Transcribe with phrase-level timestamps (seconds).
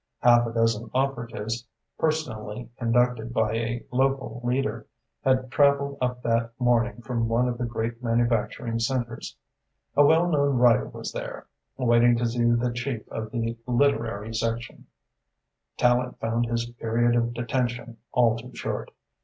[0.23, 1.67] Half a dozen operatives,
[1.99, 4.87] personally conducted by a local leader,
[5.23, 9.35] had travelled up that morning from one of the great manufacturing centres.
[9.95, 11.45] A well known writer was there,
[11.77, 14.87] waiting to see the chief of the literary section.
[15.77, 18.89] Tallente found his period of detention all too short.